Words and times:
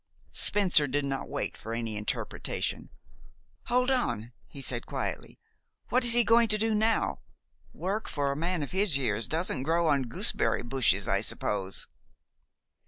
Spencer 0.31 0.87
did 0.87 1.05
not 1.05 1.29
wait 1.29 1.55
for 1.55 1.75
any 1.75 1.95
interpretation. 1.95 2.89
"Hold 3.65 3.91
on," 3.91 4.31
he 4.47 4.59
said 4.59 4.87
quietly. 4.87 5.37
"What 5.89 6.03
is 6.03 6.13
he 6.13 6.23
going 6.23 6.47
to 6.47 6.57
do 6.57 6.73
now? 6.73 7.19
Work, 7.71 8.07
for 8.09 8.31
a 8.31 8.35
man 8.35 8.63
of 8.63 8.71
his 8.71 8.97
years, 8.97 9.27
doesn't 9.27 9.61
grow 9.61 9.85
on 9.87 10.07
gooseberry 10.09 10.63
bushes, 10.63 11.07
I 11.07 11.21
suppose." 11.21 11.87